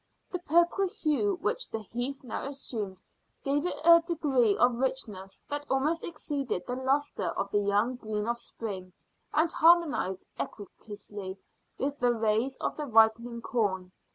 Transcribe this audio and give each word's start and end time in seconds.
The 0.31 0.39
purple 0.39 0.87
hue 0.87 1.37
which 1.41 1.69
the 1.69 1.77
heath 1.83 2.23
now 2.23 2.45
assumed 2.47 3.03
gave 3.43 3.67
it 3.67 3.79
a 3.85 4.01
degree 4.01 4.57
of 4.57 4.79
richness 4.79 5.43
that 5.47 5.67
almost 5.69 6.03
exceeded 6.03 6.65
the 6.65 6.75
lustre 6.75 7.27
of 7.27 7.51
the 7.51 7.59
young 7.59 7.97
green 7.97 8.27
of 8.27 8.39
spring, 8.39 8.93
and 9.31 9.51
harmonised 9.51 10.25
exquisitely 10.39 11.37
with 11.77 11.99
the 11.99 12.13
rays 12.15 12.55
of 12.55 12.77
the 12.77 12.87
ripening 12.87 13.43
corn. 13.43 13.91